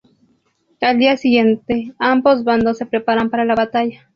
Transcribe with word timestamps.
Al 0.81 0.97
día 0.97 1.15
siguiente, 1.15 1.93
ambos 1.99 2.43
bandos 2.43 2.79
se 2.79 2.87
preparan 2.87 3.29
para 3.29 3.45
la 3.45 3.53
batalla. 3.53 4.07